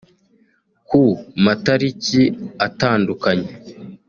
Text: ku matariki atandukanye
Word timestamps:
ku 0.87 1.03
matariki 1.43 2.21
atandukanye 2.67 3.49